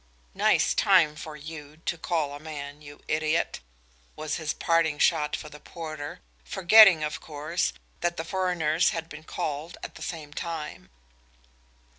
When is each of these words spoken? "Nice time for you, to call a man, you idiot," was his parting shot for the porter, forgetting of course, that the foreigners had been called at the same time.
"Nice 0.33 0.73
time 0.73 1.15
for 1.15 1.35
you, 1.37 1.77
to 1.85 1.95
call 1.95 2.33
a 2.33 2.39
man, 2.39 2.81
you 2.81 3.01
idiot," 3.07 3.59
was 4.15 4.37
his 4.37 4.51
parting 4.51 4.97
shot 4.97 5.35
for 5.35 5.47
the 5.47 5.59
porter, 5.59 6.21
forgetting 6.43 7.03
of 7.03 7.21
course, 7.21 7.71
that 7.99 8.17
the 8.17 8.23
foreigners 8.25 8.89
had 8.89 9.07
been 9.09 9.23
called 9.23 9.77
at 9.83 9.93
the 9.93 10.01
same 10.01 10.33
time. 10.33 10.89